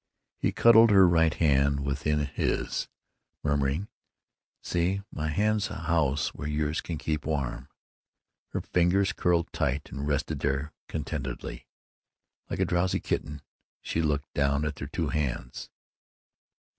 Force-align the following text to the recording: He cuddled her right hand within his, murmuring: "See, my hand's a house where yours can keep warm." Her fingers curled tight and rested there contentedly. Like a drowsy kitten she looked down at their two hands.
He 0.39 0.51
cuddled 0.51 0.89
her 0.89 1.07
right 1.07 1.35
hand 1.35 1.81
within 1.85 2.25
his, 2.25 2.87
murmuring: 3.43 3.87
"See, 4.63 5.03
my 5.11 5.27
hand's 5.27 5.69
a 5.69 5.75
house 5.75 6.33
where 6.33 6.47
yours 6.47 6.81
can 6.81 6.97
keep 6.97 7.23
warm." 7.23 7.69
Her 8.47 8.61
fingers 8.61 9.13
curled 9.13 9.53
tight 9.53 9.91
and 9.91 10.07
rested 10.07 10.39
there 10.39 10.73
contentedly. 10.87 11.67
Like 12.49 12.57
a 12.61 12.65
drowsy 12.65 12.99
kitten 12.99 13.43
she 13.79 14.01
looked 14.01 14.33
down 14.33 14.65
at 14.65 14.77
their 14.77 14.87
two 14.87 15.09
hands. 15.09 15.69